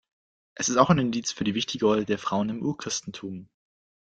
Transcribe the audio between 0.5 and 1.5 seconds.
Es ist auch ein Indiz für